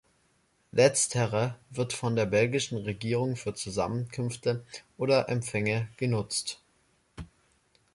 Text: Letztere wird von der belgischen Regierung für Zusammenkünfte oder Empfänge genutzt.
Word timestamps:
Letztere 0.71 1.59
wird 1.69 1.93
von 1.93 2.15
der 2.15 2.25
belgischen 2.25 2.79
Regierung 2.79 3.35
für 3.35 3.53
Zusammenkünfte 3.53 4.65
oder 4.97 5.29
Empfänge 5.29 5.89
genutzt. 5.97 6.59